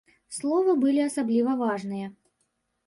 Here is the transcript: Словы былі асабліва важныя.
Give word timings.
Словы 0.37 0.71
былі 0.83 1.01
асабліва 1.09 1.51
важныя. 1.63 2.07